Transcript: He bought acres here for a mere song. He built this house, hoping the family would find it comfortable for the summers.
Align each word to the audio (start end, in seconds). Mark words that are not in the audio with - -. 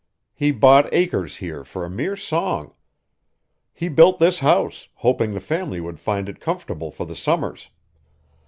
He 0.33 0.49
bought 0.49 0.91
acres 0.91 1.37
here 1.37 1.63
for 1.63 1.85
a 1.85 1.89
mere 1.91 2.15
song. 2.15 2.73
He 3.71 3.87
built 3.87 4.17
this 4.17 4.39
house, 4.39 4.87
hoping 4.95 5.29
the 5.29 5.39
family 5.39 5.79
would 5.79 5.99
find 5.99 6.27
it 6.27 6.39
comfortable 6.41 6.89
for 6.89 7.05
the 7.05 7.15
summers. 7.15 7.69